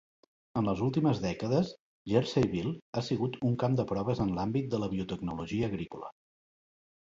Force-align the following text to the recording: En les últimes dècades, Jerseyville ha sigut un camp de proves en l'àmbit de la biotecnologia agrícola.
En 0.59 0.69
les 0.69 0.79
últimes 0.85 1.19
dècades, 1.25 1.69
Jerseyville 2.13 2.73
ha 3.01 3.05
sigut 3.09 3.39
un 3.51 3.59
camp 3.67 3.77
de 3.81 3.87
proves 3.93 4.25
en 4.27 4.35
l'àmbit 4.41 4.75
de 4.75 4.83
la 4.87 4.91
biotecnologia 4.97 5.71
agrícola. 5.73 6.13